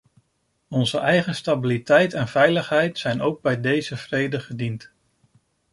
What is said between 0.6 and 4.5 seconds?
Onze eigen stabiliteit en veiligheid zijn ook bij deze vrede